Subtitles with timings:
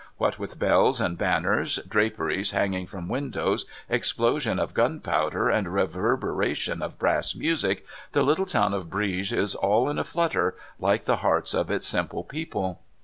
[0.17, 6.97] What with bells and banners, draperies hanging from windows, explosion of gunpowder, and reverberation of
[6.97, 11.53] brass music, the little town of Brieg is all in a flutter, like the hearts
[11.53, 12.81] of its simple people.